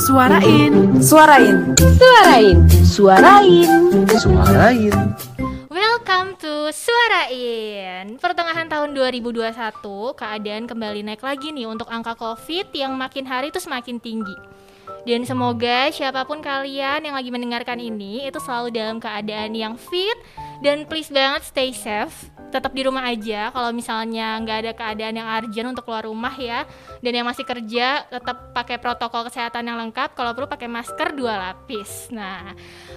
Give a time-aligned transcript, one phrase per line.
[0.00, 0.72] Suarain.
[0.96, 1.56] Suarain.
[1.92, 2.56] Suarain.
[2.88, 3.68] Suarain.
[4.16, 4.94] Suarain.
[5.68, 8.16] Welcome to Suarain.
[8.16, 13.60] Pertengahan tahun 2021, keadaan kembali naik lagi nih untuk angka Covid yang makin hari itu
[13.60, 14.36] semakin tinggi.
[15.06, 20.18] Dan semoga siapa pun kalian yang lagi mendengarkan ini itu selalu dalam keadaan yang fit
[20.64, 22.30] dan please banget stay safe.
[22.46, 26.64] Tetap di rumah aja kalau misalnya nggak ada keadaan yang urgent untuk keluar rumah ya.
[27.02, 30.14] Dan yang masih kerja tetap pakai protokol kesehatan yang lengkap.
[30.14, 32.08] Kalau perlu pakai masker dua lapis.
[32.14, 32.54] Nah,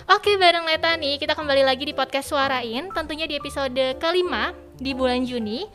[0.08, 2.94] oke bareng Leta nih kita kembali lagi di podcast Suarain.
[2.94, 5.66] Tentunya di episode kelima di bulan Juni.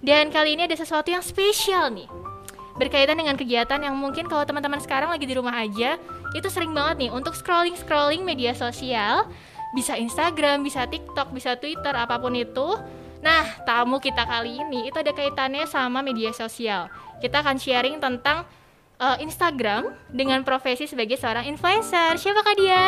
[0.00, 2.08] Dan kali ini ada sesuatu yang spesial nih
[2.74, 5.94] berkaitan dengan kegiatan yang mungkin kalau teman-teman sekarang lagi di rumah aja
[6.34, 9.30] itu sering banget nih untuk scrolling scrolling media sosial
[9.74, 12.78] bisa Instagram bisa TikTok bisa Twitter apa pun itu
[13.18, 16.86] nah tamu kita kali ini itu ada kaitannya sama media sosial
[17.18, 18.46] kita akan sharing tentang
[18.96, 22.86] uh, Instagram dengan profesi sebagai seorang influencer siapakah dia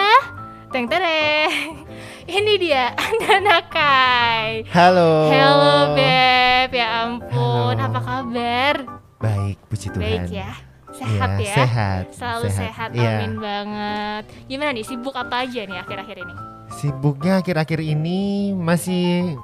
[0.66, 1.86] Teng tereng
[2.28, 5.30] ini dia Anda Nakai Halo.
[5.30, 7.86] Halo Beb ya ampun Halo.
[7.86, 8.74] apa kabar
[9.16, 10.04] Baik, puji Tuhan.
[10.04, 10.50] Baik ya.
[10.92, 11.54] Sehat Iya, ya.
[11.56, 12.60] sehat, Selalu sehat.
[12.60, 12.88] sehat.
[12.92, 13.10] Iya.
[13.16, 14.24] Amin banget.
[14.44, 16.34] Gimana nih sibuk apa aja nih akhir-akhir ini?
[16.68, 19.38] Sibuknya akhir-akhir ini masih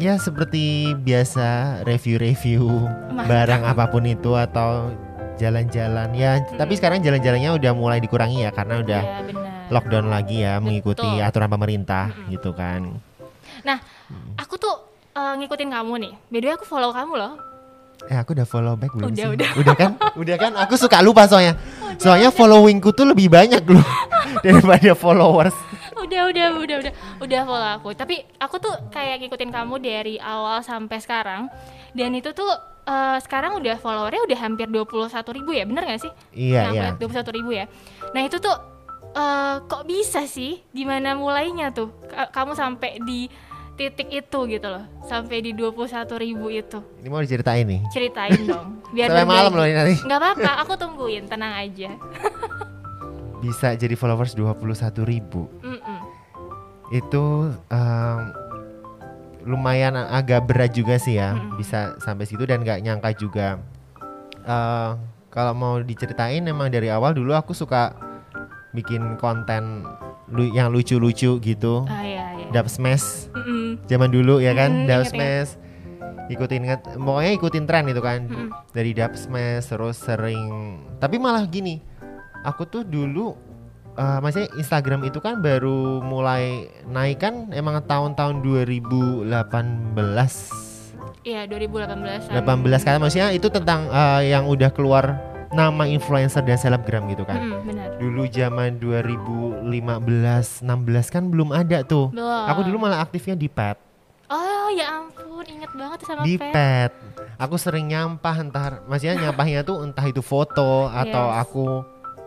[0.00, 2.66] ya seperti biasa review-review
[3.14, 4.90] barang apa pun itu atau
[5.36, 6.42] jalan-jalan ya.
[6.50, 9.50] Tapi sekarang jalan-jalannya udah mulai dikurangi ya karena udah Ya benar.
[9.70, 11.24] lockdown lagi ya mengikuti Betul.
[11.24, 12.96] aturan pemerintah gitu kan.
[13.62, 13.78] Nah,
[14.36, 14.74] aku tuh
[15.12, 16.12] eh, ngikutin kamu nih.
[16.28, 17.34] By the way aku follow kamu loh.
[18.04, 19.60] Eh aku udah follow back belum Udah, sih?
[19.62, 19.74] udah.
[19.74, 19.90] kan?
[20.20, 20.52] Udah kan?
[20.58, 21.54] Aku suka lupa soalnya.
[21.96, 23.86] Soalnya followingku tuh lebih banyak loh
[24.44, 25.54] daripada followers.
[26.14, 27.88] Udah, udah, udah, udah, udah follow aku.
[27.92, 31.50] Tapi aku tuh kayak ngikutin kamu dari awal sampai sekarang.
[31.90, 32.50] Dan itu tuh
[32.84, 36.12] eh, sekarang udah followernya udah hampir 21 ribu ya, bener gak sih?
[36.30, 36.88] Iya, iya.
[36.94, 37.66] Dua puluh ribu ya.
[38.10, 38.54] Nah itu tuh
[39.10, 40.62] eh, kok bisa sih?
[40.70, 41.90] Gimana mulainya tuh?
[42.06, 43.26] Ka- kamu sampai di
[43.74, 46.78] titik itu gitu loh, sampai di 21 ribu itu.
[47.02, 47.82] Ini mau diceritain nih.
[47.90, 49.94] Ceritain dong, biar Sampai malam loh ini nanti.
[49.98, 51.90] Nggak apa-apa, aku tungguin, tenang aja.
[53.42, 54.62] Bisa jadi followers 21
[55.04, 55.50] ribu.
[56.88, 57.24] Itu
[57.68, 58.18] em,
[59.44, 61.32] lumayan agak berat juga sih ya.
[61.32, 61.56] Mm-mm.
[61.56, 63.60] Bisa sampai situ dan nggak nyangka juga.
[64.40, 64.90] Eh,
[65.28, 67.92] kalau mau diceritain emang dari awal dulu aku suka
[68.70, 69.84] bikin konten
[70.28, 71.84] lu- yang lucu-lucu gitu.
[71.84, 72.62] Ah iya iya.
[72.64, 73.82] Smash Mm-mm.
[73.84, 75.50] zaman dulu ya kan Mm, dub ingat, smash
[76.24, 76.62] ikutin
[76.96, 78.48] pokoknya ikutin tren itu kan Mm-mm.
[78.70, 81.82] dari dub smash terus sering tapi malah gini
[82.40, 83.34] aku tuh dulu
[83.94, 86.44] eh maksudnya Instagram itu kan baru mulai
[86.84, 89.30] naik kan emang tahun-tahun 2018
[91.22, 92.28] Iya 2018.
[92.28, 92.44] 18
[92.82, 95.16] kan maksudnya itu tentang eh, yang udah keluar
[95.50, 97.88] nama influencer dan selebgram gitu kan Mm, benar.
[97.96, 99.70] dulu zaman 2015
[100.60, 100.66] 16
[101.08, 102.44] kan belum ada tuh Belum.
[102.44, 103.78] aku dulu malah aktifnya di pet
[104.26, 106.50] Oh ya ampun, inget banget sama di Pet.
[106.50, 106.90] pet
[107.36, 111.38] aku sering nyampah entar maksudnya nyampahnya tuh entah itu foto atau Yes.
[111.40, 111.66] aku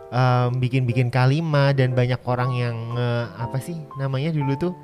[0.08, 4.74] em, bikin-bikin kalimat dan banyak orang yang nge- apa sih namanya dulu tuh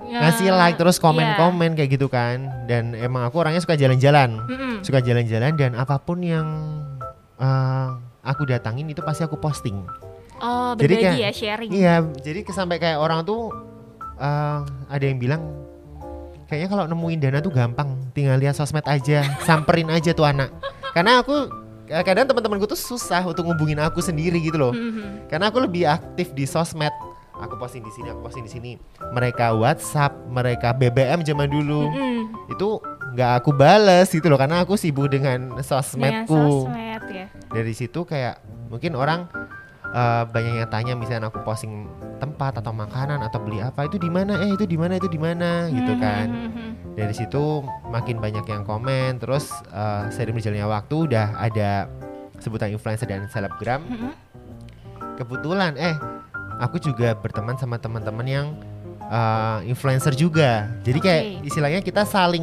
[0.00, 1.04] Ya, ngasih like terus iya.
[1.04, 4.80] komen-komen kayak gitu kan dan emang aku orangnya suka jalan-jalan Mm-mm.
[4.80, 6.46] suka jalan-jalan dan apa pun yang
[7.36, 7.88] eh,
[8.22, 9.76] aku datangin itu pasti aku posting
[10.38, 11.70] Oh Jadi kayak- ya sharing.
[11.74, 13.50] Iya, jadi sampai kayak orang tuh
[14.16, 15.42] eh, ada yang bilang
[16.46, 20.54] kayaknya kalau nemuin dana tuh gampang, tinggal lihat sosmed aja, samperin aja tuh anak.
[20.94, 21.50] Karena aku
[21.88, 24.72] kadang teman-temanku tuh susah untuk ngubungin aku sendiri gitu loh.
[24.72, 25.26] Mhm.
[25.26, 26.92] Karena aku lebih aktif di sosmed.
[27.38, 28.72] Aku posting di sini, aku posting di sini.
[29.14, 31.86] Mereka WhatsApp, mereka BBM zaman dulu.
[31.86, 32.50] Mm-mm.
[32.50, 32.82] Itu
[33.14, 37.26] nggak aku bales gitu loh karena aku sibuk dengan Dengan sosmedku sosmed ya.
[37.48, 38.36] dari situ kayak
[38.68, 39.30] mungkin orang
[39.94, 41.88] eh, banyak yang tanya misalnya aku posting
[42.18, 44.36] tempat atau makanan atau beli apa itu di mana?
[44.42, 44.98] Eh itu di mana?
[44.98, 45.70] Itu di mana?
[45.70, 46.28] Gitu kan.
[46.28, 46.66] Mhm.
[46.98, 47.62] dari situ
[47.94, 51.86] makin banyak yang komen terus eh, seiring berjalannya waktu udah ada
[52.42, 53.86] sebutan influencer dan selebgram.
[55.14, 55.94] Kebetulan eh
[56.58, 58.46] aku juga berteman sama teman-teman yang
[59.06, 60.66] eh, influencer juga.
[60.82, 62.42] Jadi kayak istilahnya kita saling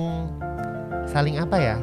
[1.12, 1.76] saling apa ya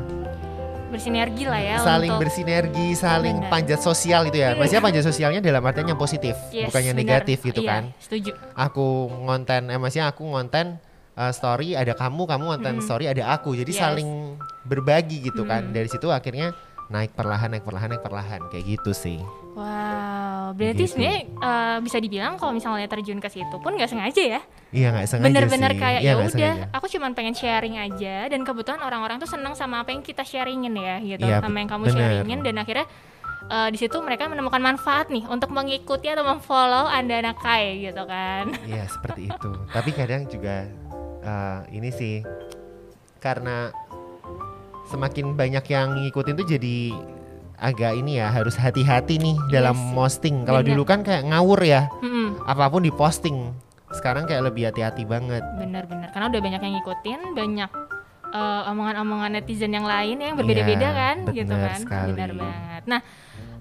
[0.93, 3.49] Bersinergi lah ya saling untuk bersinergi, saling Benar.
[3.49, 4.53] panjat sosial itu ya.
[4.53, 7.83] Maksudnya panjat sosialnya dalam artian yang positif, Yes, bukannya negatif gitu Iya, kan.
[7.97, 8.31] Setuju.
[8.53, 10.77] Aku ngonten, eh maksudnya aku ngonten
[11.17, 12.85] uh, story ada kamu, kamu ngonten Mm.
[12.85, 13.57] story ada aku.
[13.57, 13.81] Jadi Yes.
[13.81, 15.73] saling berbagi gitu kan.
[15.73, 15.73] Mm.
[15.73, 16.53] Dari situ akhirnya
[16.87, 19.17] naik perlahan, naik perlahan, naik perlahan kayak gitu sih.
[19.57, 19.65] Wow,
[20.53, 20.91] berarti Gitu.
[20.93, 24.41] sebenarnya eh, bisa dibilang kalau misalnya terjun ke situ pun nggak sengaja ya.
[24.71, 25.79] Iya nggak sengaja Bener-bener sih.
[25.79, 29.81] kayak Iya, ya udah, aku cuman pengen sharing aja dan kebetulan orang-orang tuh senang sama
[29.81, 31.97] apa yang kita sharingin ya gitu, Iya, sama yang kamu bener.
[31.99, 32.87] sharingin dan akhirnya
[33.45, 38.03] eh, di situ mereka menemukan manfaat nih untuk mengikuti atau memfollow Anda anak Kai gitu
[38.05, 38.55] kan.
[38.65, 39.51] Iya seperti itu.
[39.69, 40.65] Tapi kadang juga
[41.21, 42.25] eh, ini sih
[43.19, 43.71] karena
[44.85, 46.79] semakin banyak yang ngikutin tuh jadi
[47.63, 50.43] agak ini ya harus hati-hati nih Iya dalam posting.
[50.43, 50.75] Kalau Bener.
[50.75, 52.43] dulu kan kayak ngawur ya, Mm-mm.
[52.43, 53.55] apa pun diposting.
[53.95, 55.47] Sekarang kayak lebih hati-hati banget.
[55.55, 57.71] Bener-bener karena udah banyak yang ngikutin, banyak
[58.33, 62.11] eh, omongan-omongan netizen yang lain yang berbeda-beda Iya, kan, gitu bener kan, sekali.
[62.17, 62.83] benar banget.
[62.89, 63.01] Nah,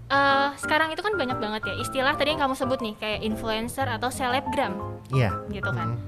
[0.08, 3.86] eh, sekarang itu kan banyak banget ya istilah tadi yang kamu sebut nih kayak influencer
[3.86, 4.80] atau selebgram,
[5.12, 5.36] Iya.
[5.52, 5.94] gitu kan.
[5.94, 6.00] Mm.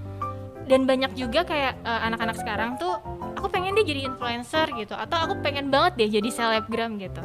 [0.64, 2.96] Dan banyak juga kayak eh, anak-anak sekarang tuh,
[3.36, 7.20] aku pengen deh jadi influencer gitu, atau aku pengen banget deh jadi selebgram gitu.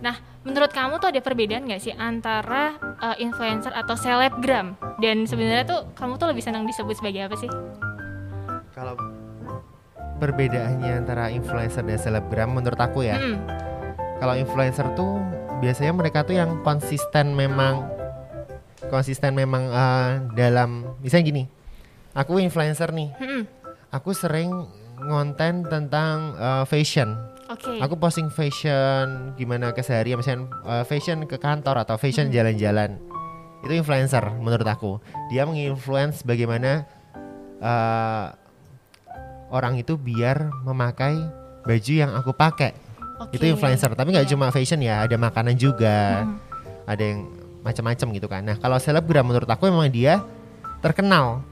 [0.00, 0.16] Nah,
[0.48, 4.76] menurut kamu tuh ada perbedaan nggak sih antara eh, influencer atau selebgram?
[5.00, 7.50] Dan sebenarnya tuh kamu tuh lebih senang disebut sebagai apa sih?
[8.72, 8.96] Kalau
[10.20, 13.16] perbedaannya antara influencer dan selebgram menurut aku ya.
[13.16, 13.40] Mm-mm.
[14.20, 15.20] Kalau influencer tuh
[15.64, 17.88] biasanya mereka tuh yang konsisten memang
[18.88, 21.44] konsisten memang eh, dalam misalnya gini.
[22.16, 23.12] Aku influencer nih.
[23.20, 23.42] Mm-mm.
[23.92, 24.48] Aku sering
[25.00, 27.29] ngonten tentang eh, fashion.
[27.50, 27.82] Oke.
[27.82, 32.94] Aku posting fashion gimana keseharian misalnya eh, fashion ke kantor atau fashion jalan-jalan.
[33.66, 35.02] Itu influencer menurut aku.
[35.34, 36.86] Dia menginfluence bagaimana
[37.58, 38.26] eh,
[39.50, 41.18] orang itu biar memakai
[41.66, 42.72] baju yang aku pakai.
[43.20, 43.36] Oke.
[43.36, 44.32] Itu influencer, tapi nggak Iya.
[44.32, 46.24] cuma fashion ya, ada makanan juga.
[46.24, 46.34] Mhm.
[46.88, 47.20] Ada yang
[47.60, 48.42] macam-macam gitu kan.
[48.46, 50.24] Nah, kalau selebgram menurut aku memang dia
[50.80, 51.44] terkenal.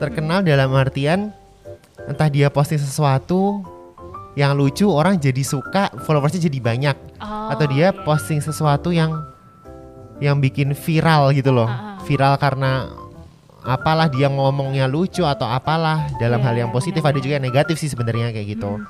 [0.00, 1.28] Terkenal dalam artian
[2.08, 3.60] entah dia posting sesuatu
[4.34, 8.06] yang lucu orang jadi suka, followersnya jadi banyak Oh, atau dia oke.
[8.06, 9.12] posting sesuatu yang
[10.18, 11.66] yang bikin viral gitu loh.
[11.66, 12.04] Ah, ah.
[12.04, 12.88] Viral karena
[13.60, 17.34] apalah dia ngomongnya lucu atau apalah dalam Iya, hal yang iya, positif benar, ada juga
[17.36, 18.80] yang negatif sih sebenarnya kayak gitu.
[18.80, 18.86] Hmm.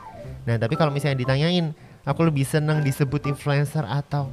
[0.47, 4.31] Nah, tapi kalau misalnya ditanyain, aku lebih seneng disebut influencer atau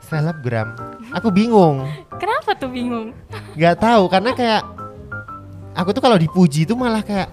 [0.00, 0.74] selebgram.
[1.10, 1.82] Aku bingung.
[2.22, 3.10] Kenapa tuh bingung?
[3.58, 4.62] nggak tahu karena kayak
[5.72, 7.30] aku tuh kalau dipuji tuh malah kayak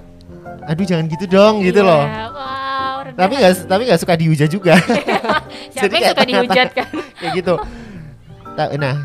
[0.65, 2.03] aduh jangan gitu dong gitu Iya, loh.
[3.11, 4.73] Tapi nggak tapi nggak suka dihujat juga.
[5.73, 6.87] Siapa yang suka dihujat kan?
[7.19, 7.55] kayak gitu.
[8.51, 8.95] Nah,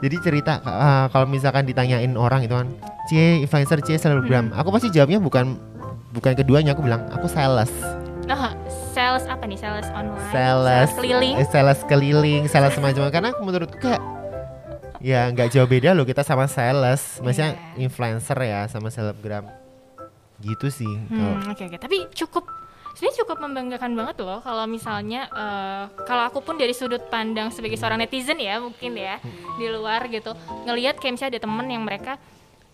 [0.00, 2.68] jadi cerita uh, kalau misalkan ditanyain orang itu kan,
[3.06, 4.58] C influencer C selebgram, Hmm.
[4.58, 5.54] aku pasti jawabnya bukan
[6.10, 7.68] bukan keduanya, aku bilang aku sales,
[8.24, 8.52] Nah,
[8.92, 9.56] sales apa nih?
[9.56, 10.28] Sales online?
[10.28, 11.34] sales, keliling?
[11.36, 14.00] eh, sales keliling, sales semacam karena menurutku kayak
[14.98, 17.86] ya nggak jauh beda loh kita sama sales, maksudnya Iya.
[17.86, 19.46] influencer ya sama selebgram,
[20.38, 20.90] gitu sih.
[21.08, 21.76] Hmm, oke oke.
[21.76, 22.44] Tapi cukup
[22.98, 27.78] sebenarnya cukup membanggakan banget loh kalau misalnya eh, kalau aku pun dari sudut pandang sebagai
[27.78, 29.22] seorang netizen ya mungkin ya
[29.54, 30.34] di luar gitu
[30.66, 32.18] ngelihat kayak misalnya ada temen yang mereka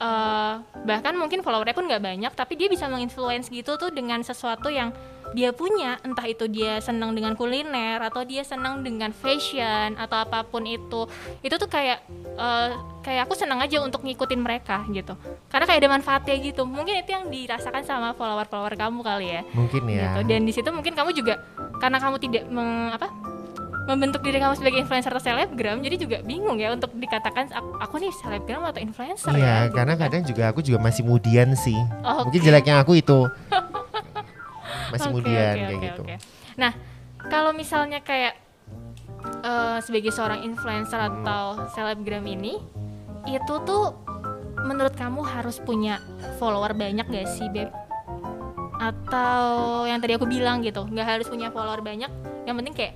[0.01, 0.55] eh,
[0.89, 4.97] bahkan mungkin followernya pun nggak banyak tapi dia bisa menginfluence gitu tuh dengan sesuatu yang
[5.33, 10.45] dia punya entah itu dia senang dengan kuliner atau dia senang dengan fashion atau apa
[10.45, 11.09] pun itu
[11.41, 12.05] itu tuh kayak
[12.37, 12.69] eh,
[13.01, 15.17] kayak aku senang aja untuk ngikutin mereka gitu.
[15.49, 16.63] Karena kayak ada manfaatnya gitu.
[16.65, 19.43] Mungkin itu yang dirasakan sama follower follower kamu kali ya.
[19.53, 20.15] Mungkin ya.
[20.15, 20.21] gitu.
[20.29, 21.41] Dan di situ mungkin kamu juga
[21.81, 23.09] karena kamu tidak meng, apa
[23.85, 27.95] membentuk diri kamu sebagai influencer atau selebgram jadi juga bingung ya untuk dikatakan aku, aku
[28.01, 29.75] nih selebgram atau influencer ya Iya, gitu.
[29.77, 31.77] karena kadang juga aku juga masih mudian sih.
[32.01, 33.29] Oh, Mungkin jeleknya aku itu
[34.95, 36.03] masih Oke, mudian oke, kayak oke, gitu.
[36.07, 36.17] oke.
[36.55, 36.73] Nah,
[37.27, 38.35] kalau misalnya kayak
[39.43, 42.63] eh, sebagai seorang influencer atau selebgram ini,
[43.27, 43.93] itu tuh
[44.65, 45.99] menurut kamu harus punya
[46.39, 47.69] follower banyak gak sih, beb?
[48.79, 52.09] Atau yang tadi aku bilang gitu, nggak harus punya follower banyak.
[52.45, 52.95] Yang penting kayak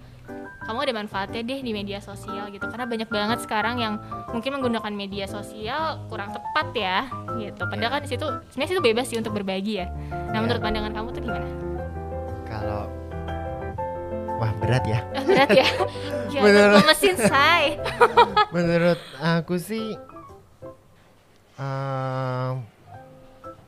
[0.69, 3.97] kamu ada manfaatnya deh di media sosial gitu karena banyak banget sekarang yang
[4.37, 7.09] mungkin menggunakan media sosial kurang tepat ya
[7.41, 9.89] gitu padahal kan di situ sebenarnya itu bebas sih untuk berbagi ya
[10.29, 10.45] nah Iya.
[10.45, 11.49] menurut pandangan kamu tuh gimana
[12.59, 12.83] Kalau
[14.37, 14.99] wah berat ya.
[15.09, 15.67] Ah, berat ya
[16.45, 17.79] Menurut- mesin say
[18.55, 19.95] Menurut aku sih
[21.57, 22.55] em,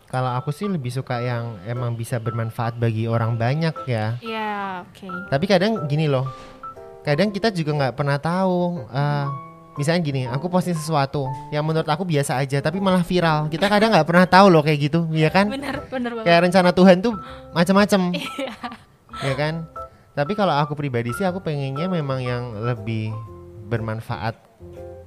[0.06, 4.18] kalau aku sih lebih suka yang emang bisa bermanfaat bagi orang banyak ya.
[4.20, 6.26] ya oke Tapi kadang gini loh,
[7.00, 8.90] kadang kita juga nggak pernah tahu.
[8.90, 9.26] eh,
[9.80, 13.48] misalnya gini, aku posting sesuatu yang menurut aku biasa aja, tapi malah viral.
[13.48, 15.48] Kita kadang nggak pernah tahu loh kayak gitu, ya kan?
[15.48, 17.16] bener bener banget Kayak rencana Tuhan tuh
[17.56, 18.54] macam-macam, Iya.
[19.24, 19.54] ya kan?
[20.12, 23.08] Tapi kalau aku pribadi sih, aku pengennya memang yang lebih
[23.72, 24.36] bermanfaat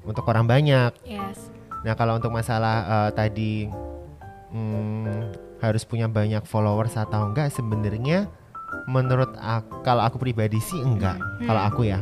[0.02, 0.90] untuk orang banyak.
[1.06, 1.54] yes
[1.84, 3.54] Nah kalau untuk masalah eh, tadi
[4.56, 8.32] hmm, harus punya banyak followers atau enggak, sebenarnya
[8.88, 11.20] menurut aku, kalau aku pribadi sih enggak.
[11.20, 11.48] Hmm.
[11.48, 12.00] Kalau aku ya,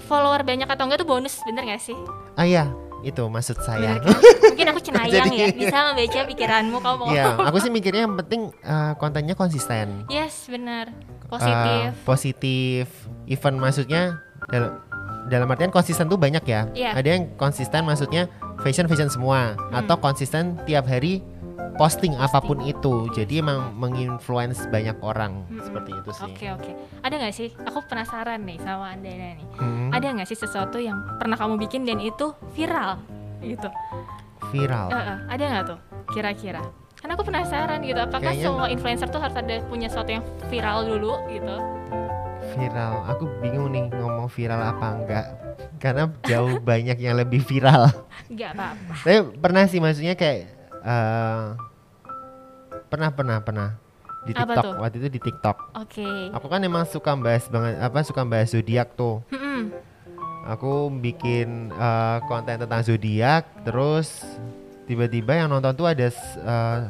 [0.00, 1.96] follower banyak atau enggak tuh bonus, bener gak sih?
[2.34, 2.64] Ah iya,
[3.00, 3.96] itu maksud saya.
[3.98, 4.12] Kan?
[4.52, 7.06] Mungkin aku cenayang Jadi- ya, bisa membaca pikiranmu kamu mau.
[7.14, 10.04] Iya, aku sih mikirnya yang penting eh, kontennya konsisten.
[10.08, 10.90] Yes, benar.
[10.90, 11.88] Eh, Positif.
[12.02, 12.86] positif.
[13.24, 14.18] Even maksudnya
[14.50, 14.82] dalam
[15.30, 16.66] dalam artian konsisten tuh banyak ya.
[16.74, 16.90] Iya.
[16.98, 18.26] Ada yang konsisten maksudnya
[18.60, 21.22] fashion fashion semua atau konsisten tiap hari
[21.74, 23.08] posting apa pun itu.
[23.10, 26.24] Jadi emang menginfluence banyak orang seperti itu sih.
[26.26, 26.70] Oke oke.
[27.00, 27.48] Ada nggak sih?
[27.62, 29.40] Aku penasaran nih sama anda nih.
[29.56, 33.00] Hmm, Ada nggak sih sesuatu yang pernah kamu bikin dan itu viral
[33.40, 33.68] gitu?
[34.48, 34.88] viral.
[34.88, 35.78] Eh, eh, ada nggak tuh?
[36.10, 36.60] Kira-kira?
[36.96, 37.96] Karena aku penasaran gitu.
[37.96, 41.56] Apakah Kayaknya- semua influencer tuh harus ada punya sesuatu yang viral dulu gitu?
[42.50, 42.92] Viral.
[43.08, 45.26] Aku bingung nih ngomong viral apa enggak.
[45.78, 47.88] Karena jauh banyak yang lebih viral.
[48.26, 48.92] Nggak apa-apa.
[48.98, 51.46] Tapi pernah sih maksudnya kayak eh,
[52.90, 53.68] pernah pernah pernah
[54.20, 54.74] di Apa TikTok tuh?
[54.84, 55.56] waktu itu di TikTok.
[55.80, 56.08] Oke.
[56.36, 59.24] Aku kan emang suka bahas banget apa suka bahas zodiak tuh.
[59.32, 59.72] Mm-mm.
[60.48, 64.24] Aku bikin eh, konten tentang zodiak terus
[64.84, 66.80] tiba-tiba yang nonton tuh ada eh,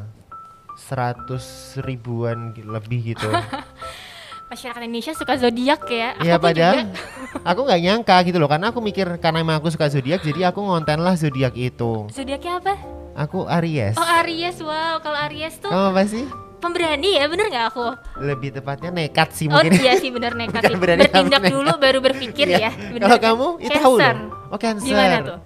[0.75, 3.29] seratus ribuan lebih gitu.
[4.51, 6.19] Masyarakat Indonesia suka zodiak ya.
[6.19, 6.99] Iya padahal juga.
[7.55, 10.59] aku nggak nyangka gitu loh karena aku mikir karena emang aku suka zodiak jadi aku
[10.59, 12.11] ngonten lah zodiak itu.
[12.11, 12.75] Zodiaknya apa?
[13.13, 13.95] Aku Aries.
[13.95, 14.99] Oh Aries, wow.
[14.99, 16.25] Kalau Aries tuh Kamu apa sih?
[16.59, 17.87] pemberani ya, bener nggak aku?
[18.19, 19.73] Lebih tepatnya nekat sih Oh mungkin.
[19.75, 20.77] iya sih bener nekat Bukan sih.
[20.79, 21.81] berani Bertindak tapi dulu nekat.
[21.81, 22.59] baru berpikir Iya.
[22.61, 22.71] ya.
[22.77, 24.17] bener Kalau kamu itu tahu Cancer.
[24.47, 24.87] Oh Cancer.
[24.87, 25.39] Gimana tuh?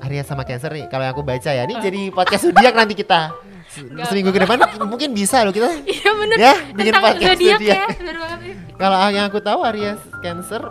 [0.00, 1.62] Aries sama Cancer nih kalau yang aku baca ya.
[1.64, 3.20] Ini jadi podcast zodiak nanti kita.
[3.92, 5.68] Nggak Seminggu ke depan mungkin bisa loh kita.
[5.90, 6.36] Iya bener.
[6.38, 7.76] Ya, bikin Tentang podcast zodiak zodiak.
[7.76, 7.86] ya.
[7.94, 8.38] Bener banget.
[8.74, 10.62] Kalau yang aku tahu Aries Cancer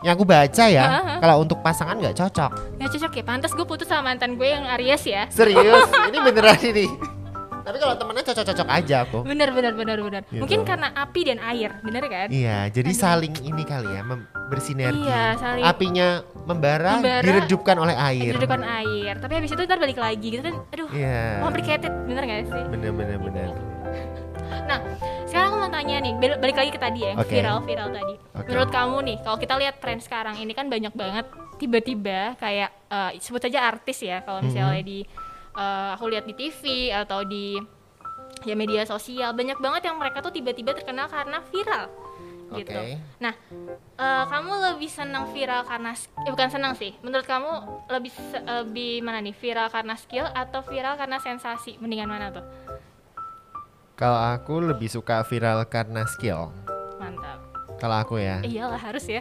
[0.00, 0.84] yang aku baca ya,
[1.20, 2.50] kalau untuk pasangan nggak cocok.
[2.80, 3.22] Gak cocok ya.
[3.22, 5.28] Pantas gue putus sama mantan gue yang Aries ya.
[5.28, 6.86] Serius, ini beneran ini.
[7.60, 9.18] Tapi kalau temennya cocok-cocok aja aku.
[9.22, 10.22] Bener bener bener bener.
[10.26, 10.40] Gitu.
[10.42, 12.26] Mungkin karena api dan air, bener kan?
[12.32, 14.02] Iya, jadi saling ini kali ya,
[14.48, 15.04] bersinergi.
[15.06, 18.32] Iya, saling- Apinya membara, Membara, diredupkan oleh air.
[18.34, 19.14] Diredupkan air.
[19.20, 20.54] Tapi habis itu ntar balik lagi gitu kan.
[20.72, 20.88] Aduh.
[20.90, 21.44] Iya.
[21.44, 22.62] Complicated, bener gak sih?
[22.72, 23.48] Bener bener bener.
[24.70, 24.78] Nah,
[25.26, 27.30] sekarang aku mau tanya nih, bal- balik lagi ke tadi ya, Oke.
[27.30, 28.14] viral-viral tadi.
[28.38, 28.48] Oke.
[28.50, 31.26] Menurut kamu nih, kalau kita lihat tren sekarang ini kan banyak banget
[31.58, 35.02] tiba-tiba kayak eh, sebut saja artis ya, kalau misalnya di
[35.54, 37.58] eh, aku lihat di TV atau di
[38.46, 41.90] ya media sosial, banyak banget yang mereka tuh tiba-tiba terkenal karena viral.
[42.50, 42.98] Gitu.
[43.22, 43.34] Nah,
[43.94, 46.94] eh, kamu lebih senang viral karena eh, bukan senang sih.
[47.02, 47.50] Menurut kamu
[47.90, 48.12] lebih
[48.46, 51.78] lebih mana nih, viral karena skill atau viral karena sensasi?
[51.78, 52.42] Mendingan mana tuh?
[54.00, 56.48] Kalau aku lebih suka viral karena skill.
[56.96, 57.36] Mantap.
[57.76, 59.20] Kalau aku ya, Iyalah harus ya.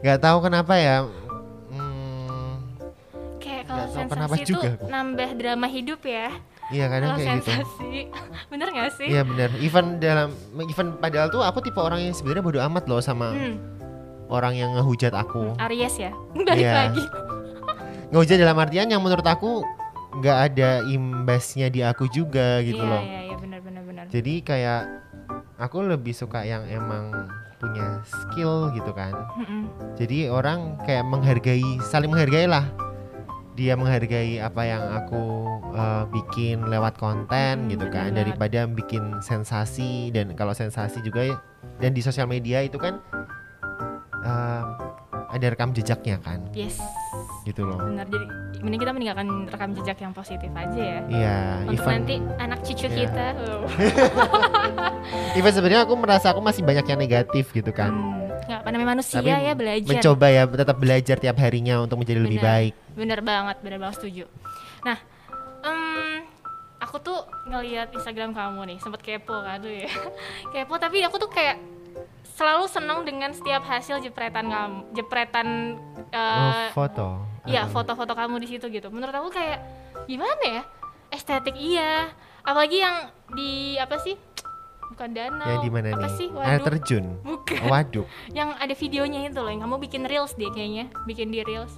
[0.00, 1.08] nggak tahu kenapa ya.
[1.68, 2.60] Hmm,
[3.40, 6.28] Kayak kalau sensasi itu juga nambah drama hidup ya.
[6.68, 7.48] iya kadang Kalau kayak gitu.
[7.52, 7.92] sensasi,
[8.52, 9.08] bener gak sih?
[9.08, 9.48] Iya bener.
[9.58, 10.28] Even dalam,
[10.62, 13.56] even padahal tuh aku tipe orang yang sebenarnya bodo amat loh sama Hmm,
[14.28, 15.56] orang yang ngehujat aku.
[15.58, 16.12] Aries ya.
[16.48, 16.72] Balik Iya.
[16.84, 17.04] lagi.
[18.08, 19.64] Ngehujat dalam artian yang menurut aku
[20.14, 23.00] nggak ada imbasnya di aku juga gitu iya, loh.
[23.00, 23.51] Iya, iya, benar.
[24.12, 24.82] Jadi kayak
[25.56, 27.08] aku lebih suka yang emang
[27.56, 29.16] punya skill gitu kan.
[29.96, 32.68] Jadi orang kayak menghargai, saling menghargai lah.
[33.52, 38.18] Dia menghargai apa yang aku uh, bikin lewat konten Hmm, gitu bener kan, banget.
[38.24, 41.36] daripada bikin sensasi dan kalau sensasi juga
[41.76, 42.96] dan di sosial media itu kan
[44.24, 44.64] uh,
[45.28, 46.80] ada rekam jejaknya kan, Yes,
[47.42, 47.78] gitu loh.
[47.78, 48.06] benar.
[48.06, 48.26] Jadi
[48.58, 51.00] mending kita meninggalkan rekam jejak yang positif aja ya.
[51.04, 52.94] Iya, Untuk even nanti anak cucu Iya.
[52.96, 53.26] kita.
[55.38, 57.90] even sebenarnya aku merasa aku masih banyak yang negatif gitu kan.
[57.90, 59.88] Hmm, nggak apa namanya manusia Tapi ya belajar.
[59.88, 62.50] mencoba ya tetap belajar tiap harinya untuk menjadi lebih Bener.
[62.50, 62.72] baik.
[62.94, 64.24] Bener banget, bener banget setuju.
[64.82, 64.98] Nah,
[65.62, 66.22] em,
[66.78, 69.90] aku tuh ngelihat Instagram kamu nih, sempet kepo kan tuh ya.
[70.52, 71.58] kepo tapi aku tuh kayak
[72.32, 75.48] selalu seneng dengan setiap hasil jepretan kamu, jepretan
[76.12, 76.20] Oh,
[76.52, 77.24] eh foto.
[77.42, 78.86] Iya foto-foto kamu di situ gitu.
[78.88, 79.58] Menurut aku kayak
[80.06, 80.62] gimana ya?
[81.08, 82.10] Estetik iya.
[82.42, 82.96] Apalagi yang
[83.30, 84.14] di apa sih?
[84.88, 85.48] Bukan danau.
[85.48, 86.12] Yang di mana apa nih?
[86.14, 86.28] sih?
[86.30, 87.04] Air terjun.
[87.20, 87.64] Bukan.
[87.66, 88.06] Waduk.
[88.38, 89.48] Yang ada videonya itu loh.
[89.48, 90.84] Yang kamu bikin reels deh kayaknya.
[91.02, 91.72] Bikin di reels.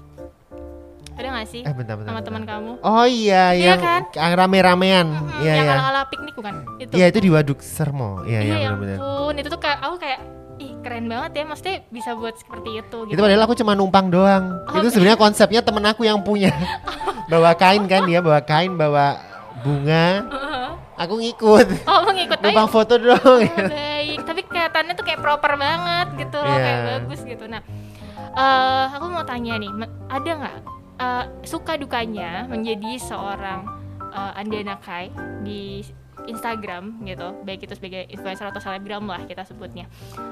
[1.14, 1.62] Ada gak sih?
[1.62, 2.10] Eh bentar bentar.
[2.10, 2.82] Sama teman kamu.
[2.82, 4.02] Oh iya, Iya yang kan?
[4.10, 5.06] yang rame-ramean.
[5.06, 5.74] Hmm, Iya yang iya.
[5.78, 6.54] ala-ala piknik bukan?
[6.76, 6.90] Itu.
[6.90, 8.26] Iya itu di Waduk Sermo.
[8.26, 8.98] Iya iya Iya, ya benar-benar.
[8.98, 9.34] ampun.
[9.38, 10.20] Itu tuh kayak aku kayak
[10.58, 11.44] ih keren banget ya.
[11.44, 13.14] Maksudnya bisa buat seperti itu gitu.
[13.14, 14.64] Itu padahal aku cuma numpang doang.
[14.68, 16.50] Oh, itu sebenarnya konsepnya temen aku yang punya.
[17.32, 19.16] bawa kain kan dia, bawa kain, bawa
[19.64, 20.24] bunga.
[20.94, 21.66] Aku ngikut.
[21.90, 22.46] Oh, mengikut aja.
[22.46, 23.18] Numpang foto doang.
[23.18, 26.62] Oh, baik, tapi kelihatannya tuh kayak proper banget gitu loh, Iya.
[26.62, 27.44] kayak bagus gitu.
[27.50, 27.62] Nah,
[28.34, 29.70] eh aku mau tanya nih,
[30.06, 30.56] ada nggak
[30.94, 33.66] eh, suka dukanya menjadi seorang
[34.14, 35.10] eh, Andana Kai
[35.42, 35.82] di
[36.24, 39.84] Instagram gitu, baik itu sebagai influencer atau selebgram lah kita sebutnya.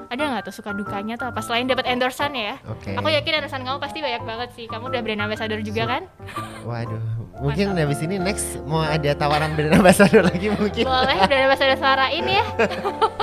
[0.09, 2.57] Ada nggak tuh suka dukanya tuh apa selain dapat endorsan ya?
[2.65, 2.97] Oke.
[2.97, 4.65] Aku yakin endorsan kamu pasti banyak banget sih.
[4.65, 6.01] Kamu udah brand ambassador juga kan?
[6.69, 7.03] Waduh,
[7.39, 10.83] mungkin habis ini next mau ada tawaran brand ambassador lagi mungkin.
[10.85, 12.43] Boleh brand ambassador suarain ya.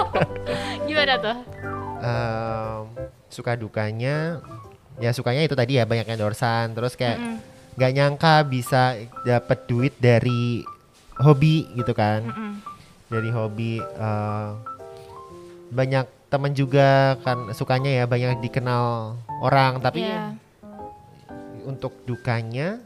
[0.89, 1.37] Gimana tuh?
[2.01, 2.81] Em,
[3.29, 4.41] suka dukanya
[5.01, 7.37] ya sukanya itu tadi ya banyak endorsan terus kayak Mm-mm.
[7.77, 10.61] nggak nyangka bisa dapat duit dari
[11.21, 12.53] hobi gitu kan Mm-mm.
[13.07, 14.49] dari hobi eh,
[15.71, 20.35] banyak teman juga kan sukanya ya banyak dikenal orang tapi Iya.
[21.65, 22.79] untuk dukanya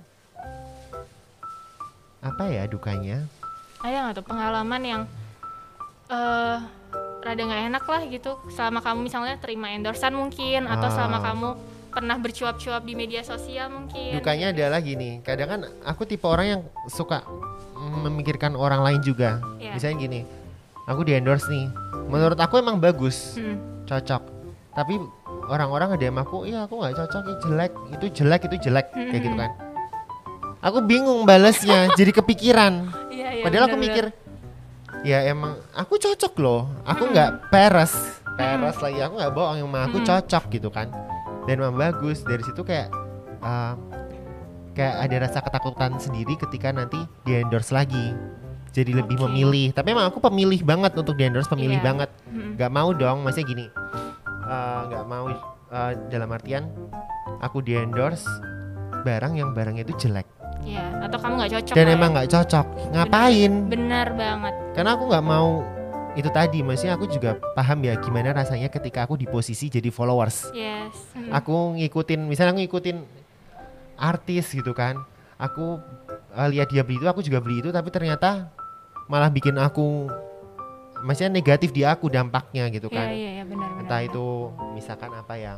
[2.21, 3.29] apa ya dukanya
[3.79, 5.03] ada nggak tuh pengalaman yang
[6.09, 6.59] eh
[7.21, 11.25] rada nggak enak lah gitu selama kamu misalnya terima endorsan mungkin atau selama Ah.
[11.31, 11.49] kamu
[11.88, 16.62] pernah bercuap-cuap di media sosial mungkin Dukanya adalah gini, kadang kan aku tipe orang yang
[16.91, 17.23] suka
[18.03, 19.38] memikirkan orang lain juga.
[19.57, 19.73] Iya.
[19.73, 20.21] Misalnya gini,
[20.85, 21.67] aku di endorse nih,
[22.07, 23.59] menurut aku emang bagus, Hmm.
[23.85, 24.23] cocok.
[24.73, 24.99] Tapi
[25.47, 29.37] orang-orang nge-DM aku, iya aku nggak cocok, ini jelek, itu jelek, itu jelek, kayak gitu
[29.37, 29.50] kan.
[30.61, 32.88] Aku bingung balesnya, jadi kepikiran.
[33.09, 34.11] Iya, iya, Padahal aku benar-benar.
[34.11, 37.93] mikir, ya emang aku cocok loh, aku nggak peres,
[38.35, 40.09] peres lagi, aku nggak bohong, emang aku Mm-mm.
[40.09, 40.88] cocok gitu kan,
[41.45, 42.21] dan emang bagus.
[42.21, 42.88] Dari situ kayak
[43.38, 43.76] uh,
[44.75, 48.11] kayak ada rasa ketakutan sendiri ketika nanti di endorse lagi,
[48.71, 49.25] jadi lebih Oke.
[49.28, 49.71] memilih.
[49.71, 51.87] Tapi emang aku pemilih banget untuk di endorse, pemilih Iya.
[51.87, 52.59] banget, Mm-mm.
[52.59, 53.66] nggak mau dong, maksudnya gini,
[54.45, 55.26] uh, nggak mau
[55.71, 56.66] uh, dalam artian
[57.38, 58.26] aku di endorse
[59.02, 60.26] barang yang barangnya itu jelek
[60.61, 61.93] Iya, atau kamu nggak cocok dan ya.
[61.93, 63.52] emang nggak cocok, ngapain?
[63.69, 65.61] benar banget karena aku nggak mau
[66.14, 70.49] itu tadi maksudnya aku juga paham ya gimana rasanya ketika aku di posisi jadi followers
[70.50, 71.31] yes Mm.
[71.31, 72.97] aku ngikutin misalnya aku ngikutin
[73.99, 74.99] artis gitu kan
[75.39, 75.81] aku
[76.35, 78.51] eh, lihat dia beli itu aku juga beli itu tapi ternyata
[79.11, 80.09] malah bikin aku
[81.05, 84.11] maksudnya negatif di aku dampaknya gitu iya kan iya iya benar benar entah benar.
[84.11, 84.27] itu
[84.73, 85.55] misalkan apa ya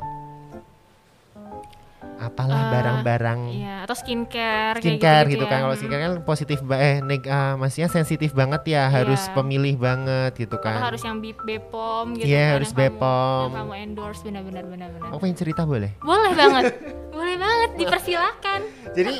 [2.17, 3.39] apalah Eh, barang-barang.
[3.51, 5.63] iya atau skincare kayak skincare gitu-gitu gitu kan ya.
[5.63, 8.83] kalau skincare kan positif eh neg ah, maksudnya sensitif banget ya.
[8.87, 9.33] Harus Iya.
[9.33, 10.81] pemilih banget gitu atau kan.
[10.83, 13.47] harus yang Be- Bepom gitu Iya, kan, harus yang kamu- Bepom.
[13.47, 14.21] yang kamu endorse.
[14.23, 15.91] Benar-benar benar-benar aku pengen cerita boleh?
[15.99, 16.63] Boleh banget.
[17.15, 18.59] Boleh banget dipersilakan.
[18.93, 19.13] Jadi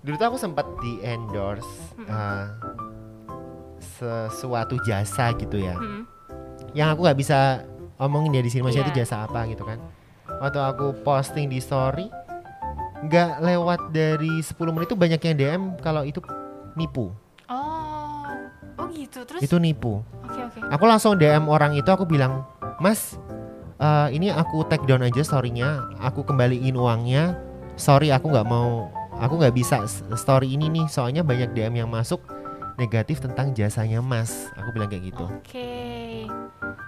[0.00, 1.70] dulu tuh aku sempat di endorse
[2.04, 2.54] ah,
[3.80, 5.74] sesuatu jasa gitu ya.
[5.74, 6.02] Mm.
[6.72, 7.62] yang aku nggak bisa
[7.96, 8.62] omongin ya di sini.
[8.62, 8.90] Maksudnya Iya.
[8.90, 9.78] itu jasa apa gitu kan
[10.42, 12.08] waktu aku posting di story
[13.04, 16.24] nggak lewat dari 10 menit itu banyak yang DM kalau itu
[16.72, 17.12] nipu.
[17.52, 18.24] Oh
[18.80, 19.28] oh gitu.
[19.28, 19.44] Terus?
[19.44, 20.00] Itu nipu.
[20.24, 20.58] Oke oke.
[20.72, 22.48] Aku langsung DM orang itu aku bilang,
[22.80, 23.20] Mas,
[23.76, 27.36] eh, ini aku take down aja storynya, aku kembaliin uangnya.
[27.76, 29.82] Sorry aku nggak mau, aku nggak bisa
[30.14, 32.22] story ini nih, soalnya banyak DM yang masuk
[32.80, 34.48] negatif tentang jasanya Mas.
[34.56, 35.26] Aku bilang kayak gitu.
[35.28, 35.70] oke.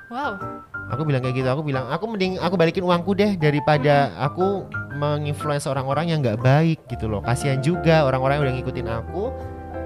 [0.07, 0.39] Wow
[0.87, 1.49] Aku bilang kayak gitu.
[1.49, 6.79] Aku bilang, aku mending aku balikin uangku deh daripada aku menginfluence orang-orang yang nggak baik
[6.87, 7.21] gitu loh.
[7.21, 9.23] Kasihan juga orang-orang yang udah ngikutin aku,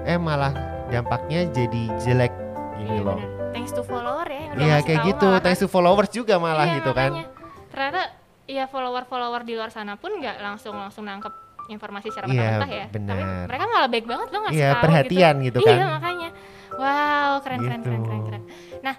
[0.03, 0.53] eh malah
[0.87, 2.33] dampaknya jadi jelek
[2.77, 3.17] gini iya loh.
[3.51, 6.91] thanks to follower ya Iya kayak gitu, malah thanks to followers juga malah Iya, gitu
[6.91, 7.11] kan.
[7.13, 7.27] makanya.
[7.67, 8.01] ternyata
[8.43, 11.31] ya follower-follower di luar sana pun nggak langsung langsung nangkep
[11.67, 13.45] informasi secara Iya, mentah-mentah ya tapi benar.
[13.47, 15.71] mereka malah baik banget loh ngasih Iya, tahu perhatian gitu kan.
[15.71, 16.29] iya makanya
[16.73, 18.03] wow keren keren keren Gitu.
[18.03, 18.43] keren keren
[18.81, 18.95] nah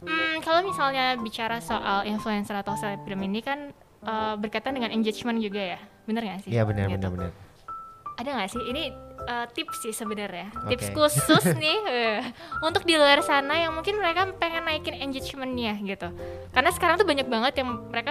[0.00, 5.76] hmm, kalau misalnya bicara soal influencer atau selebgram ini kan eh, berkaitan dengan engagement juga
[5.76, 6.96] ya bener nggak sih Iya benar Gitu.
[6.98, 7.30] benar benar.
[8.16, 8.82] ada nggak sih ini
[9.24, 10.74] eh, tips sih sebenarnya Oke.
[10.74, 12.20] tips khusus nih eh,
[12.60, 16.08] untuk di luar sana yang mungkin mereka pengen naikin engagementnya gitu
[16.48, 18.10] karena sekarang tuh banyak banget yang mereka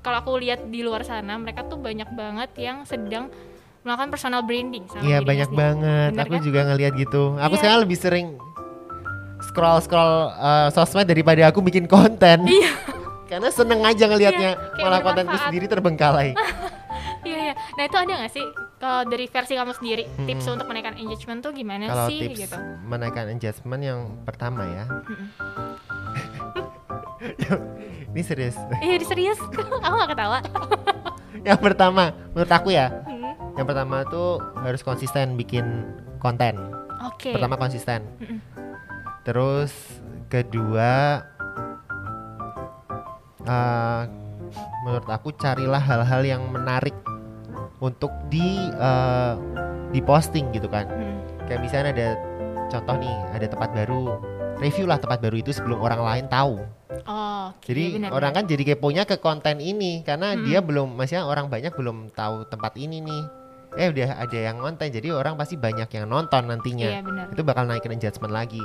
[0.00, 3.32] kalau aku lihat di luar sana mereka tuh banyak banget yang sedang
[3.80, 5.62] melakukan personal branding Iya banyak sendiri.
[5.62, 6.10] banget.
[6.10, 6.42] Bener Aku kan?
[6.42, 7.22] juga ngelihat gitu.
[7.38, 7.58] Aku Iya.
[7.62, 8.26] sekarang lebih sering
[9.56, 12.44] scroll scroll uh, sosmed daripada aku bikin konten.
[12.44, 12.72] Iya.
[13.32, 14.52] Karena seneng aja ngelihatnya.
[14.76, 16.36] Iya, Malah kontenku sendiri terbengkalai.
[17.26, 18.46] iya iya nah itu ada nggak sih
[18.78, 20.26] kalau dari versi kamu sendiri Mm-mm.
[20.30, 24.84] tips untuk menaikkan engagement tuh gimana Kalau sih tips gitu menaikkan engagement yang pertama ya.
[28.14, 28.56] Ini serius.
[28.80, 30.38] iya serius aku nggak ketawa
[31.42, 32.88] yang pertama menurut aku ya.
[33.04, 33.58] Mm.
[33.58, 35.64] Yang pertama tuh harus konsisten bikin
[36.22, 36.56] konten.
[37.02, 38.06] oke Pertama konsisten.
[38.22, 38.65] Mm-mm.
[39.26, 39.74] Terus
[40.30, 41.18] kedua
[43.42, 44.02] eh,
[44.86, 46.94] menurut aku carilah hal-hal yang menarik
[47.82, 49.34] untuk di eh,
[49.90, 50.86] diposting gitu kan.
[50.86, 51.18] Mm.
[51.46, 52.08] Kayak misalnya ada
[52.70, 54.18] contoh nih, ada tempat baru.
[54.56, 56.56] Review lah tempat baru itu sebelum orang lain tahu.
[57.06, 58.46] oh oke, Jadi benar, orang benar.
[58.48, 60.48] kan jadi keponya ke konten ini karena Mm.
[60.48, 63.22] dia belum maksudnya orang banyak belum tahu tempat ini nih.
[63.76, 67.44] Eh udah ada yang ngonten jadi orang pasti banyak yang nonton nantinya iya benar itu
[67.44, 68.62] bakal naikin engagement lagi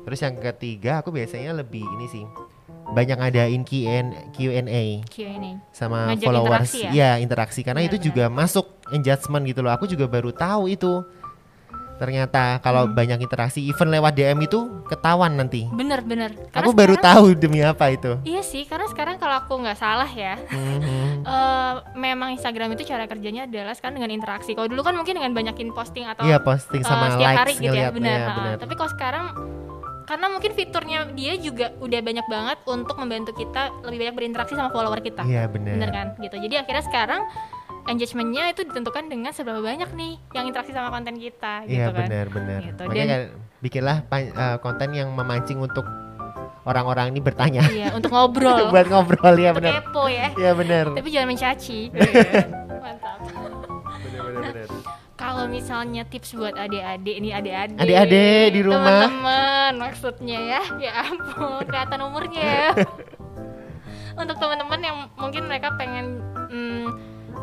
[0.00, 2.24] Terus yang ketiga aku biasanya lebih ini sih
[2.90, 4.02] banyak ngadain Q&A
[5.06, 6.90] Q&A sama Ngajak followers interaksi ya?
[6.90, 8.08] Iya, interaksi karena itu Benar-benar.
[8.08, 10.92] juga masuk engagement gitu loh aku juga baru tahu itu
[11.96, 12.96] ternyata kalau Hmm.
[12.96, 14.56] banyak interaksi even lewat DM itu
[14.88, 16.32] ketahuan nanti Bener bener.
[16.48, 19.76] Karena aku baru sekarang- tahu demi apa itu Iya sih, karena sekarang kalau aku nggak
[19.76, 20.80] salah ya, Mhm.
[21.28, 24.50] eh, memang Instagram itu cara kerjanya adalah sekarang dengan interaksi.
[24.50, 27.76] Kalau dulu kan mungkin dengan banyakin posting atau Iya posting sama setiap likes hari gitu
[27.76, 28.16] ya, benar.
[28.18, 28.54] ya, benar.
[28.56, 29.24] Tapi kalau sekarang
[30.10, 34.74] karena mungkin fiturnya dia juga udah banyak banget untuk membantu kita lebih banyak berinteraksi sama
[34.74, 35.22] follower kita.
[35.22, 35.78] Iya benar.
[35.78, 36.06] Bener kan?
[36.18, 36.34] Gitu.
[36.34, 37.22] Jadi akhirnya sekarang
[37.86, 41.98] engagementnya itu ditentukan dengan seberapa banyak nih yang interaksi sama konten kita gitu Iya kan.
[42.02, 42.60] benar benar.
[42.66, 42.82] Gitu.
[42.82, 43.22] Makanya Dan- kan
[43.62, 45.86] bikinlah eh, konten yang memancing untuk
[46.66, 48.66] orang-orang ini bertanya Iya, untuk ngobrol.
[48.74, 49.78] buat ngobrol ya benar.
[49.78, 50.34] kepo ya.
[50.34, 50.84] Iya benar.
[50.90, 51.78] Tapi jangan mencaci.
[55.30, 58.82] Kalau misalnya tips buat adik-adik ini adik-adik, Adik-adik di rumah.
[59.06, 62.70] teman-teman maksudnya ya, ya ampun kelihatan umurnya ya.
[64.26, 66.18] Untuk teman-teman yang mungkin mereka pengen
[66.50, 66.86] hmm,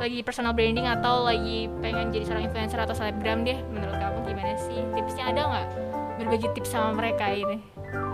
[0.04, 4.54] lagi personal branding atau lagi pengen jadi seorang influencer atau selebgram deh, menurut kamu gimana
[4.60, 4.84] sih?
[4.92, 5.68] Tipsnya ada nggak?
[6.20, 7.64] Berbagi tips sama mereka ini.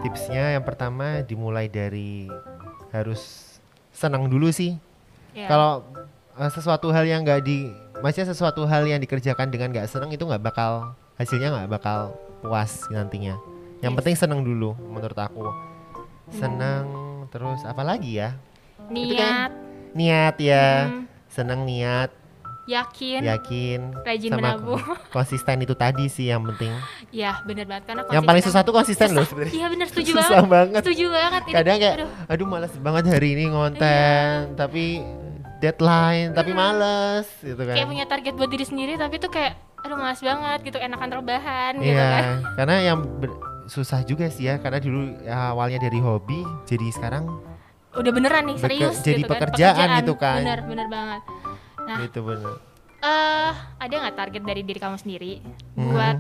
[0.06, 2.30] Tipsnya yang pertama dimulai dari
[2.94, 3.58] harus
[3.90, 4.78] senang dulu sih.
[5.34, 5.50] Ya.
[5.50, 5.82] Kalau
[6.38, 10.22] eh, sesuatu hal yang nggak di, maksudnya sesuatu hal yang dikerjakan dengan nggak senang itu
[10.22, 10.72] nggak bakal
[11.16, 13.40] hasilnya nggak bakal puas nantinya.
[13.80, 13.98] Yang Yes.
[13.98, 15.48] penting senang dulu menurut aku.
[16.30, 16.86] Senang
[17.30, 18.36] terus apa lagi ya?
[18.86, 19.52] itu kan niat,
[19.94, 22.12] Niat ya, hmm, senang niat,
[22.66, 24.82] yakin, yakin, rajin sama menabung.
[25.16, 26.74] konsisten itu tadi sih yang penting.
[27.10, 29.30] ya bener banget karena Yang paling konsisten- susah tuh konsisten loh Susah.
[29.30, 29.54] sebenarnya.
[29.54, 30.50] Iya bener setuju Susah banget.
[30.50, 30.82] banget.
[30.84, 31.42] Setuju banget.
[31.50, 34.84] Kadang kayak aduh, aduh malas banget hari ini ngonten, tapi
[35.64, 37.66] deadline, tapi males gitu kan.
[37.66, 37.78] Hmm.
[37.78, 41.74] kayak punya target buat diri sendiri tapi tuh kayak aduh malas banget gitu enakan rebahan
[41.78, 42.26] gitu Iya, kan.
[42.56, 43.00] karena yang
[43.66, 47.28] susah juga sih ya karena dulu ya, awalnya dari hobi jadi sekarang
[47.94, 49.34] Udah beneran nih Beke- serius jadi gitu kan.
[49.38, 50.40] pekerjaan gitu kan.
[50.40, 51.22] Bener bener banget.
[51.80, 52.56] Nah, gitu bener.
[53.00, 55.92] eh ada nggak target dari diri kamu sendiri Hmm.
[55.92, 56.18] buat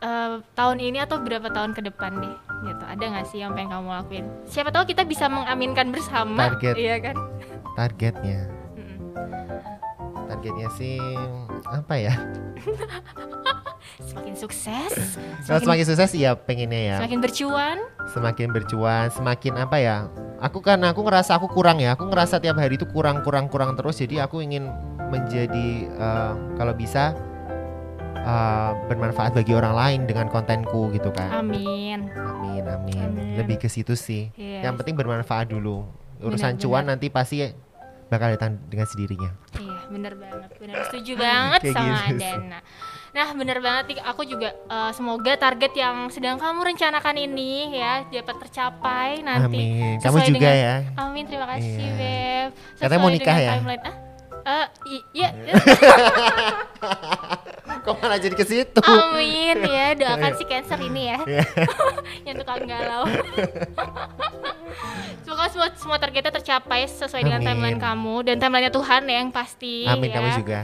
[0.00, 3.68] eh, tahun ini atau berapa tahun ke depan deh gitu ada nggak sih yang pengen
[3.70, 6.74] kamu lakuin siapa tahu kita bisa mengaminkan bersama Target.
[6.74, 7.16] iya kan
[7.74, 8.48] Targetnya.
[10.44, 11.00] Targetnya sih
[11.64, 12.12] apa ya?
[14.12, 14.92] semakin sukses
[15.48, 17.76] Kalau semakin, semakin sukses ya pengennya ya, semakin bercuan
[18.12, 19.96] semakin berjuang, semakin apa ya?
[20.44, 23.72] Aku kan aku ngerasa aku kurang ya, aku ngerasa tiap hari itu kurang kurang kurang
[23.72, 23.96] terus.
[23.96, 24.68] Jadi aku ingin
[25.08, 27.16] menjadi eh, kalau bisa
[28.20, 31.40] eh, bermanfaat bagi orang lain dengan kontenku gitu kan.
[31.40, 33.00] amin Amin, amin.
[33.00, 33.34] Amin.
[33.40, 34.28] Lebih ke situ sih.
[34.36, 34.68] Yes.
[34.68, 35.88] Yang penting bermanfaat dulu.
[36.20, 36.90] Urusan Benar, cuan benar.
[37.00, 37.36] nanti pasti
[38.12, 39.32] bakal datang dengan sendirinya.
[39.56, 40.50] Iya, bener banget.
[40.56, 42.30] Bener setuju banget Kayak sama gitu sih.
[42.30, 42.58] Adana.
[43.10, 43.96] Nah, bener banget nih.
[44.04, 49.54] Aku juga eh, semoga target yang sedang kamu rencanakan ini ya dapat tercapai nanti.
[49.54, 49.96] Amin.
[49.98, 50.74] Kamu sesuai juga dengan- ya.
[50.98, 51.94] Amin, terima kasih, Iya.
[51.94, 52.48] Beb.
[52.76, 53.50] Katanya mau Sesuai nikah ya?
[53.54, 53.82] timeline.
[53.82, 53.94] Ah?
[54.44, 55.28] Eh, i- iya.
[57.84, 58.80] Kok malah jadi ke situ?
[58.80, 61.18] Amin ya, doakan si Cancer ini ya.
[61.28, 61.44] Iya.
[62.26, 63.04] yang tukang galau.
[65.24, 67.48] Semoga semua semua targetnya tercapai sesuai dengan Amin.
[67.52, 70.16] timeline kamu dan timelinenya Tuhan ya yang pasti Amin ya.
[70.16, 70.60] kamu juga.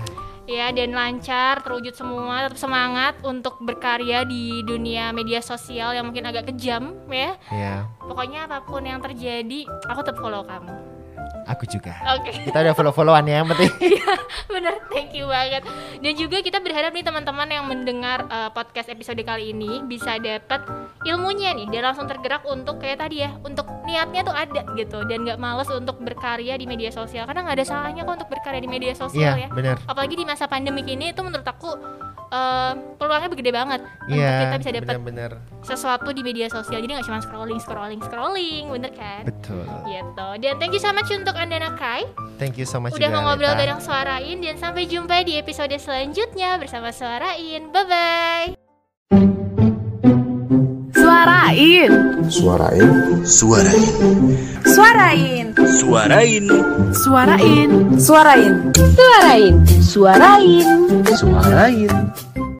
[0.48, 6.26] Ya dan lancar, terwujud semua, tetap semangat untuk berkarya di dunia media sosial yang mungkin
[6.26, 7.38] agak kejam ya.
[7.52, 10.99] Ya, Pokoknya apa pun yang terjadi, aku tetap follow kamu.
[11.44, 11.92] Aku juga.
[12.14, 13.70] Oke, Kita udah follow-followan ya yang penting.
[14.52, 15.62] bener, thank you banget.
[15.98, 20.62] Dan juga kita berharap nih teman-teman yang mendengar uh, podcast episode kali ini bisa dapat
[21.02, 25.24] ilmunya nih dan langsung tergerak untuk kayak tadi ya, untuk niatnya tuh ada gitu dan
[25.24, 28.70] nggak males untuk berkarya di media sosial karena nggak ada salahnya kok untuk berkarya di
[28.70, 29.48] media sosial Iya, ya.
[29.50, 29.76] benar.
[29.82, 31.74] apalagi di masa pandemik ini itu menurut aku
[32.30, 34.94] eh, peluangnya gede banget untuk Iya, kita bisa dapat
[35.66, 36.80] sesuatu di media sosial.
[36.80, 39.22] Jadi nggak cuma scrolling scrolling scrolling bener kan?
[39.26, 39.66] Betul.
[39.86, 40.28] gitu.
[40.40, 42.06] Dan thank you so much untuk anda Nakai
[42.40, 46.56] Thank you so much udah mau ngobrol bareng Suarain dan sampai jumpa di episode selanjutnya
[46.56, 49.39] bersama Suarain bye bye
[51.20, 51.92] Suarain.
[52.32, 52.92] Suarain.
[53.28, 53.68] Suarain.
[54.64, 55.52] Suarain.
[55.68, 56.46] Suarain.
[56.96, 57.70] Suarain.
[58.00, 58.54] Suarain.
[58.88, 59.54] Suarain.
[59.84, 60.68] Suarain.
[61.20, 62.29] Suarain.